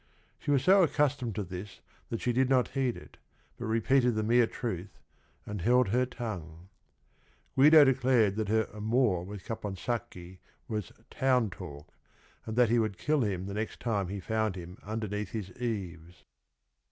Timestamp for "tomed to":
1.19-1.43